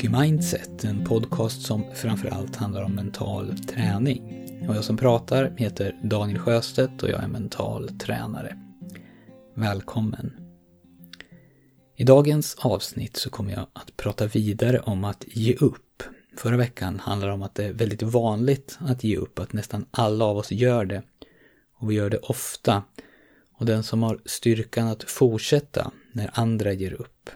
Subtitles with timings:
[0.00, 4.46] Hockey Mindset, en podcast som framförallt handlar om mental träning.
[4.68, 8.56] Och jag som pratar heter Daniel Sjöstedt och jag är mental tränare.
[9.54, 10.32] Välkommen!
[11.96, 16.02] I dagens avsnitt så kommer jag att prata vidare om att ge upp.
[16.36, 19.86] Förra veckan handlade det om att det är väldigt vanligt att ge upp, att nästan
[19.90, 21.02] alla av oss gör det.
[21.74, 22.82] Och vi gör det ofta.
[23.58, 27.30] Och den som har styrkan att fortsätta när andra ger upp,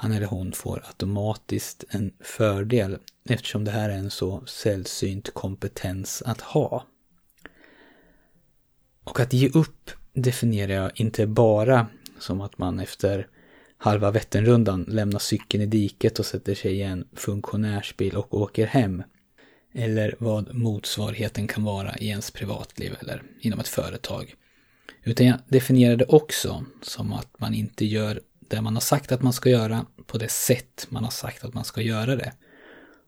[0.00, 6.22] han eller hon får automatiskt en fördel eftersom det här är en så sällsynt kompetens
[6.26, 6.86] att ha.
[9.04, 11.86] Och att ge upp definierar jag inte bara
[12.18, 13.26] som att man efter
[13.76, 19.02] halva Vätternrundan lämnar cykeln i diket och sätter sig i en funktionärsbil och åker hem.
[19.74, 24.34] Eller vad motsvarigheten kan vara i ens privatliv eller inom ett företag.
[25.02, 28.20] Utan jag definierar det också som att man inte gör
[28.50, 31.54] det man har sagt att man ska göra på det sätt man har sagt att
[31.54, 32.32] man ska göra det.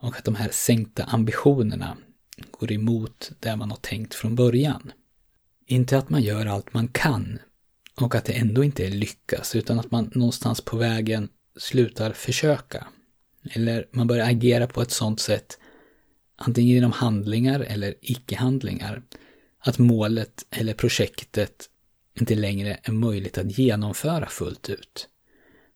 [0.00, 1.96] Och att de här sänkta ambitionerna
[2.50, 4.92] går emot det man har tänkt från början.
[5.66, 7.38] Inte att man gör allt man kan
[8.00, 12.86] och att det ändå inte lyckas, utan att man någonstans på vägen slutar försöka.
[13.50, 15.58] Eller man börjar agera på ett sådant sätt,
[16.36, 19.02] antingen genom handlingar eller icke-handlingar,
[19.58, 21.70] att målet eller projektet
[22.20, 25.08] inte längre är möjligt att genomföra fullt ut.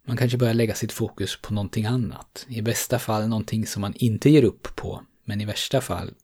[0.07, 2.47] Man kanske börjar lägga sitt fokus på någonting annat.
[2.49, 6.15] I bästa fall någonting som man inte ger upp på, men i värsta fall,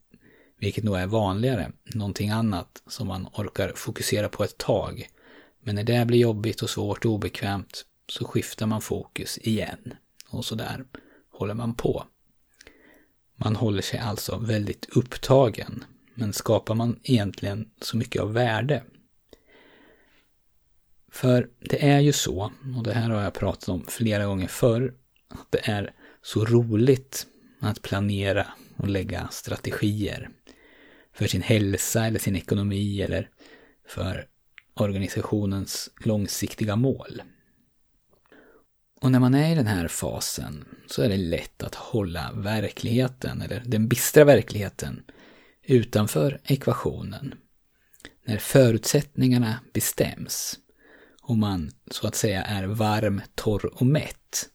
[0.59, 5.09] vilket nog är vanligare, någonting annat som man orkar fokusera på ett tag.
[5.63, 9.93] Men när det blir jobbigt och svårt och obekvämt så skiftar man fokus igen.
[10.29, 10.85] Och så där
[11.31, 12.03] håller man på.
[13.35, 15.83] Man håller sig alltså väldigt upptagen.
[16.15, 18.83] Men skapar man egentligen så mycket av värde
[21.11, 24.93] för det är ju så, och det här har jag pratat om flera gånger förr,
[25.27, 27.27] att det är så roligt
[27.59, 28.47] att planera
[28.77, 30.29] och lägga strategier
[31.13, 33.29] för sin hälsa eller sin ekonomi eller
[33.87, 34.27] för
[34.73, 37.21] organisationens långsiktiga mål.
[39.01, 43.41] Och när man är i den här fasen så är det lätt att hålla verkligheten,
[43.41, 45.03] eller den bistra verkligheten,
[45.63, 47.33] utanför ekvationen.
[48.25, 50.59] När förutsättningarna bestäms
[51.27, 54.49] och man så att säga är varm, torr och mätt,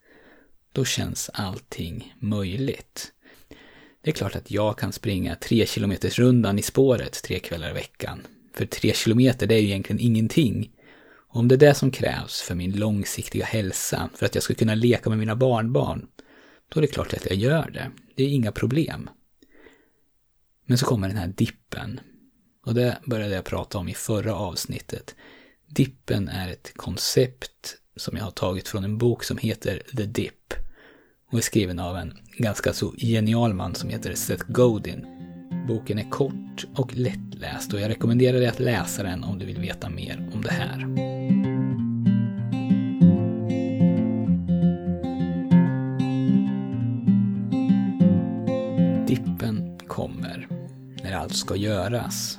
[0.73, 3.13] då känns allting möjligt.
[4.03, 7.73] Det är klart att jag kan springa tre kilometers rundan i spåret tre kvällar i
[7.73, 8.23] veckan.
[8.55, 10.71] För tre kilometer, det är ju egentligen ingenting.
[11.29, 14.55] Och om det är det som krävs för min långsiktiga hälsa, för att jag ska
[14.55, 16.07] kunna leka med mina barnbarn,
[16.69, 17.91] då är det klart att jag gör det.
[18.15, 19.11] Det är inga problem.
[20.67, 22.01] Men så kommer den här dippen.
[22.67, 25.15] Och det började jag prata om i förra avsnittet.
[25.75, 30.55] Dippen är ett koncept som jag har tagit från en bok som heter The Dip
[31.31, 35.07] och är skriven av en ganska så genial man som heter Seth Godin.
[35.69, 39.61] Boken är kort och lättläst och jag rekommenderar dig att läsa den om du vill
[39.61, 40.79] veta mer om det här.
[49.07, 50.49] Dippen kommer
[51.03, 52.39] när allt ska göras.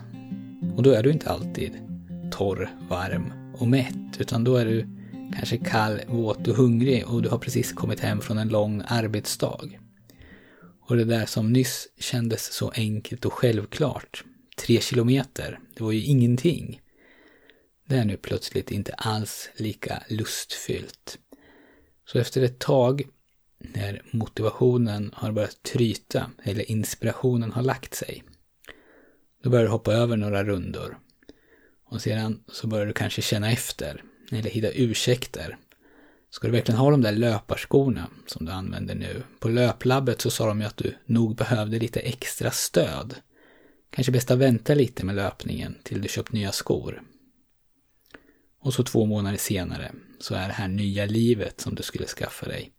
[0.76, 1.93] Och då är du inte alltid
[2.34, 4.88] torr, varm och mätt, utan då är du
[5.36, 9.70] kanske kall, våt och hungrig och du har precis kommit hem från en lång arbetsdag.
[10.82, 14.24] Och det där som nyss kändes så enkelt och självklart,
[14.58, 16.82] tre kilometer, det var ju ingenting.
[17.88, 21.18] Det är nu plötsligt inte alls lika lustfyllt.
[22.06, 23.04] Så efter ett tag,
[23.58, 28.24] när motivationen har börjat tryta, eller inspirationen har lagt sig,
[29.44, 30.98] då börjar du hoppa över några rundor
[31.94, 35.58] och sedan så börjar du kanske känna efter, eller hitta ursäkter.
[36.30, 39.24] Ska du verkligen ha de där löparskorna som du använder nu?
[39.40, 43.16] På löplabbet så sa de ju att du nog behövde lite extra stöd.
[43.90, 47.02] Kanske bäst att vänta lite med löpningen till du köpt nya skor.
[48.60, 52.46] Och så två månader senare så är det här nya livet som du skulle skaffa
[52.46, 52.72] dig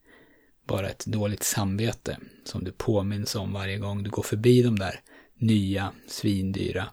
[0.66, 5.00] bara ett dåligt samvete som du påminns om varje gång du går förbi de där
[5.38, 6.88] nya, svindyra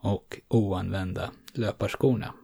[0.00, 2.34] och oanvända löparskorna.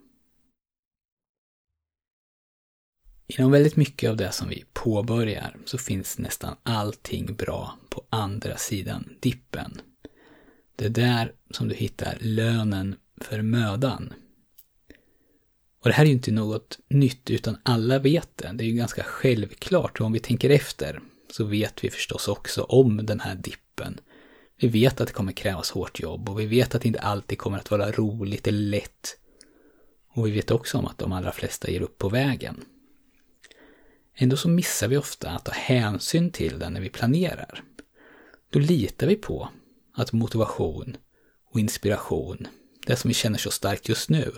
[3.26, 8.56] Inom väldigt mycket av det som vi påbörjar så finns nästan allting bra på andra
[8.56, 9.80] sidan dippen.
[10.76, 14.12] Det är där som du hittar lönen för mödan.
[15.80, 18.52] Och det här är ju inte något nytt, utan alla vet det.
[18.54, 20.00] Det är ju ganska självklart.
[20.00, 21.00] Och om vi tänker efter
[21.30, 24.00] så vet vi förstås också om den här dippen
[24.64, 27.38] vi vet att det kommer krävas hårt jobb och vi vet att det inte alltid
[27.38, 29.16] kommer att vara roligt eller lätt.
[30.08, 32.64] Och vi vet också om att de allra flesta ger upp på vägen.
[34.14, 37.62] Ändå så missar vi ofta att ta hänsyn till den när vi planerar.
[38.50, 39.48] Då litar vi på
[39.94, 40.96] att motivation
[41.50, 42.46] och inspiration,
[42.86, 44.32] det som vi känner så starkt just nu,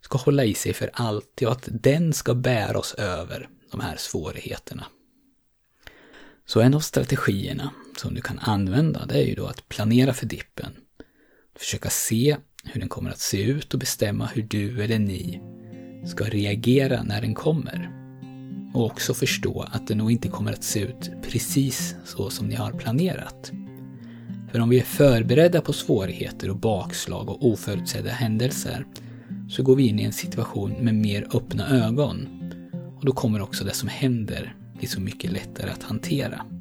[0.00, 3.96] ska hålla i sig för alltid och att den ska bära oss över de här
[3.96, 4.86] svårigheterna.
[6.46, 10.26] Så en av strategierna som du kan använda det är ju då att planera för
[10.26, 10.72] dippen.
[11.58, 15.40] Försöka se hur den kommer att se ut och bestämma hur du eller ni
[16.06, 17.90] ska reagera när den kommer.
[18.74, 22.54] Och också förstå att den nog inte kommer att se ut precis så som ni
[22.54, 23.52] har planerat.
[24.52, 28.86] För om vi är förberedda på svårigheter och bakslag och oförutsedda händelser
[29.50, 32.28] så går vi in i en situation med mer öppna ögon.
[32.98, 36.55] Och då kommer också det som händer bli så mycket lättare att hantera.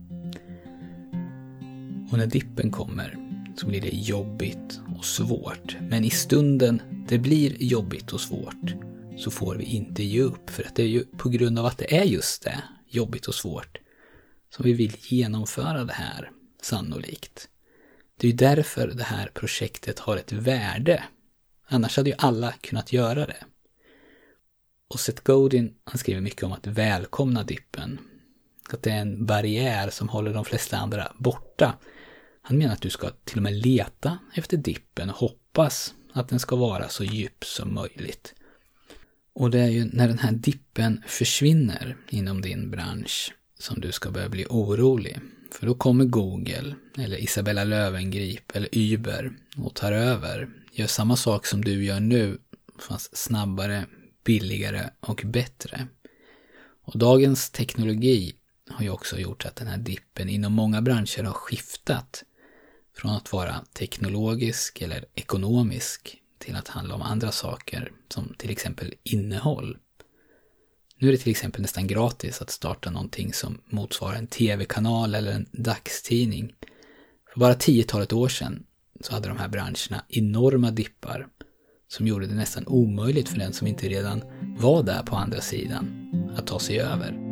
[2.15, 3.17] Och när dippen kommer
[3.55, 5.77] så blir det jobbigt och svårt.
[5.81, 8.73] Men i stunden det blir jobbigt och svårt
[9.17, 10.49] så får vi inte ge upp.
[10.49, 13.35] För att det är ju på grund av att det är just det, jobbigt och
[13.35, 13.77] svårt,
[14.55, 16.31] som vi vill genomföra det här,
[16.61, 17.49] sannolikt.
[18.17, 21.03] Det är ju därför det här projektet har ett värde.
[21.67, 23.43] Annars hade ju alla kunnat göra det.
[24.87, 27.99] Och Seth Godin, han skriver mycket om att välkomna dippen.
[28.69, 31.75] Att det är en barriär som håller de flesta andra borta.
[32.47, 36.39] Han menar att du ska till och med leta efter dippen och hoppas att den
[36.39, 38.33] ska vara så djup som möjligt.
[39.33, 44.11] Och det är ju när den här dippen försvinner inom din bransch som du ska
[44.11, 45.19] börja bli orolig.
[45.51, 50.49] För då kommer Google, eller Isabella Lövengrip, eller Uber och tar över.
[50.71, 52.37] Gör samma sak som du gör nu,
[52.79, 53.85] fast snabbare,
[54.23, 55.87] billigare och bättre.
[56.83, 58.35] Och dagens teknologi
[58.69, 62.23] har ju också gjort att den här dippen inom många branscher har skiftat
[62.95, 68.93] från att vara teknologisk eller ekonomisk till att handla om andra saker, som till exempel
[69.03, 69.77] innehåll.
[70.97, 75.31] Nu är det till exempel nästan gratis att starta någonting som motsvarar en tv-kanal eller
[75.31, 76.53] en dagstidning.
[77.33, 78.63] För bara tiotalet år sedan
[79.01, 81.27] så hade de här branscherna enorma dippar
[81.87, 84.23] som gjorde det nästan omöjligt för den som inte redan
[84.59, 87.24] var där på andra sidan att ta sig över.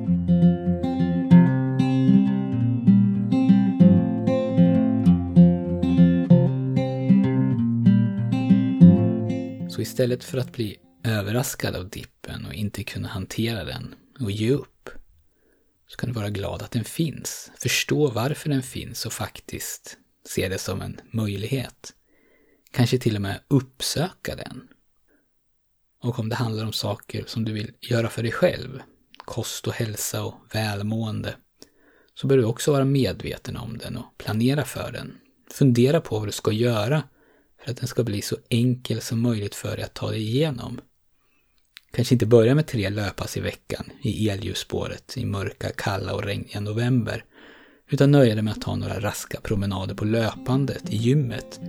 [9.83, 14.89] Istället för att bli överraskad av dippen och inte kunna hantera den och ge upp,
[15.87, 20.49] så kan du vara glad att den finns, förstå varför den finns och faktiskt se
[20.49, 21.93] det som en möjlighet.
[22.71, 24.67] Kanske till och med uppsöka den.
[26.01, 28.81] Och om det handlar om saker som du vill göra för dig själv,
[29.17, 31.35] kost och hälsa och välmående,
[32.15, 35.17] så bör du också vara medveten om den och planera för den.
[35.51, 37.03] Fundera på vad du ska göra
[37.63, 40.81] för att den ska bli så enkel som möjligt för dig att ta dig igenom.
[41.91, 46.59] Kanske inte börja med tre löppass i veckan i elljusspåret i mörka, kalla och regniga
[46.59, 47.25] november,
[47.89, 51.59] utan nöja dig med att ta några raska promenader på löpandet i gymmet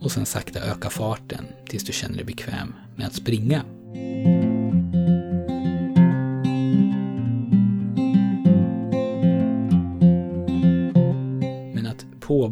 [0.00, 3.64] och sen sakta öka farten tills du känner dig bekväm med att springa.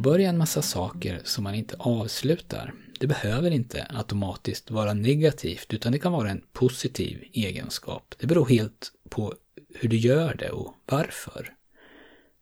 [0.02, 5.93] Påbörja en massa saker som man inte avslutar, det behöver inte automatiskt vara negativt utan
[5.93, 8.15] det kan vara en positiv egenskap.
[8.19, 9.34] Det beror helt på
[9.74, 11.55] hur du gör det och varför.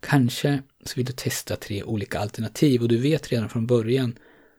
[0.00, 4.18] Kanske så vill du testa tre olika alternativ och du vet redan från början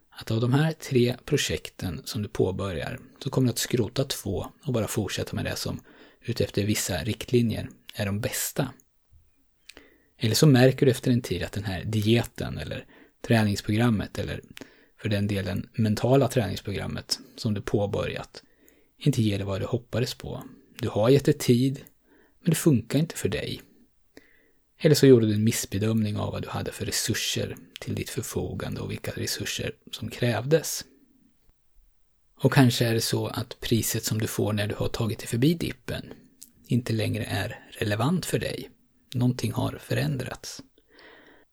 [0.10, 4.46] att av de här tre projekten som du påbörjar så kommer du att skrota två
[4.66, 5.80] och bara fortsätta med det som
[6.22, 8.70] utefter vissa riktlinjer är de bästa.
[10.24, 12.86] Eller så märker du efter en tid att den här dieten eller
[13.22, 14.42] träningsprogrammet eller
[15.02, 18.44] för den delen mentala träningsprogrammet som du påbörjat
[18.98, 20.44] inte ger dig vad du hoppades på.
[20.80, 21.82] Du har gett det tid,
[22.42, 23.62] men det funkar inte för dig.
[24.80, 28.82] Eller så gjorde du en missbedömning av vad du hade för resurser till ditt förfogande
[28.82, 30.86] och vilka resurser som krävdes.
[32.36, 35.28] Och kanske är det så att priset som du får när du har tagit dig
[35.28, 36.14] förbi dippen
[36.68, 38.70] inte längre är relevant för dig.
[39.14, 40.62] Någonting har förändrats.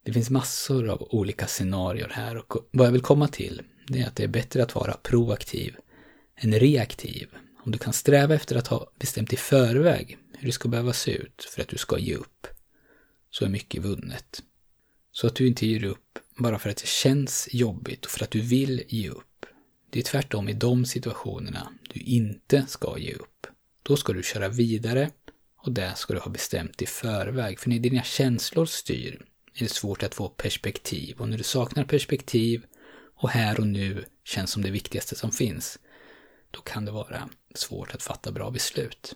[0.05, 4.07] Det finns massor av olika scenarier här och vad jag vill komma till det är
[4.07, 5.75] att det är bättre att vara proaktiv
[6.35, 7.29] än reaktiv.
[7.65, 11.11] Om du kan sträva efter att ha bestämt i förväg hur det ska behöva se
[11.11, 12.47] ut för att du ska ge upp
[13.31, 14.43] så är mycket vunnet.
[15.11, 18.31] Så att du inte ger upp bara för att det känns jobbigt och för att
[18.31, 19.45] du vill ge upp.
[19.89, 23.47] Det är tvärtom i de situationerna du inte ska ge upp.
[23.83, 25.09] Då ska du köra vidare
[25.61, 27.59] och det ska du ha bestämt i förväg.
[27.59, 31.83] För när dina känslor styr är det svårt att få perspektiv och när du saknar
[31.83, 32.65] perspektiv
[33.15, 35.79] och här och nu känns som det viktigaste som finns,
[36.51, 39.15] då kan det vara svårt att fatta bra beslut.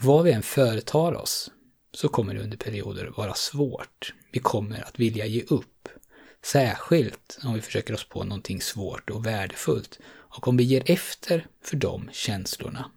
[0.00, 1.50] Vad vi än företar oss
[1.92, 4.14] så kommer det under perioder vara svårt.
[4.30, 5.88] Vi kommer att vilja ge upp.
[6.44, 9.98] Särskilt om vi försöker oss på någonting svårt och värdefullt.
[10.04, 12.90] Och om vi ger efter för de känslorna,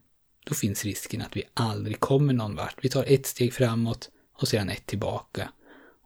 [0.46, 2.86] då finns risken att vi aldrig kommer någon vart.
[2.86, 5.52] Vi tar ett steg framåt och sedan ett tillbaka.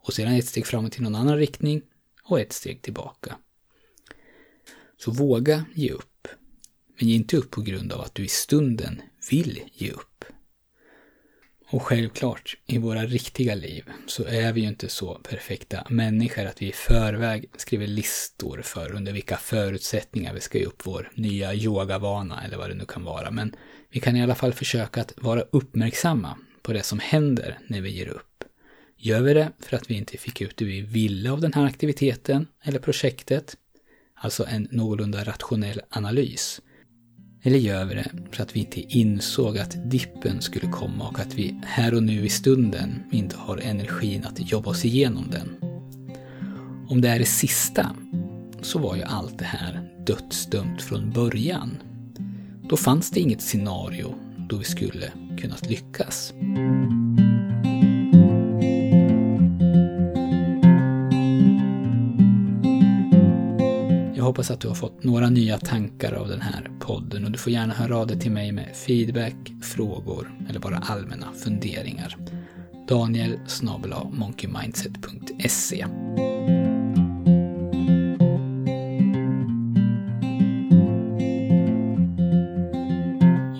[0.02, 1.82] Och sedan ett steg framåt i någon annan riktning
[2.22, 3.36] och ett steg tillbaka.
[4.96, 6.28] Så våga ge upp.
[6.98, 10.09] Men ge inte upp på grund av att du i stunden vill ge upp.
[11.72, 16.62] Och självklart, i våra riktiga liv så är vi ju inte så perfekta människor att
[16.62, 21.54] vi i förväg skriver listor för under vilka förutsättningar vi ska ge upp vår nya
[21.54, 23.30] yogavana eller vad det nu kan vara.
[23.30, 23.54] Men
[23.90, 27.90] vi kan i alla fall försöka att vara uppmärksamma på det som händer när vi
[27.90, 28.44] ger upp.
[28.96, 31.64] Gör vi det för att vi inte fick ut det vi ville av den här
[31.64, 33.56] aktiviteten eller projektet,
[34.14, 36.60] alltså en någorlunda rationell analys,
[37.42, 41.34] eller gör vi det för att vi inte insåg att dippen skulle komma och att
[41.34, 45.70] vi här och nu i stunden inte har energin att jobba oss igenom den?
[46.88, 47.96] Om det är det sista,
[48.62, 51.82] så var ju allt det här dödsdömt från början.
[52.68, 54.14] Då fanns det inget scenario
[54.48, 56.32] då vi skulle kunnat lyckas.
[64.30, 67.52] Hoppas att du har fått några nya tankar av den här podden och du får
[67.52, 72.16] gärna höra av dig till mig med feedback, frågor eller bara allmänna funderingar.
[72.88, 73.38] Daniel
[74.12, 75.84] monkeymindset.se